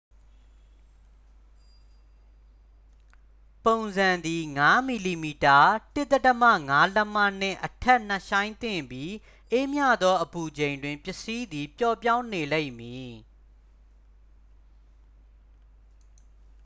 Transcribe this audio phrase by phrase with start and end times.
[3.61, 5.07] ပုံစံသည် ၅ mm ၁/၅ လ
[6.31, 9.15] က်မ နှင့်အထက် နက်ရှိုင်းသင့်ပြီး
[9.51, 13.11] အေးမြသောအပူချိန်တွင် ပစ္စည်းသည် ပျော့ပြောင်းနေလိမ့်မည်။